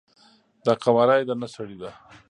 [0.65, 1.91] دا قواره یی د نه سړی ده،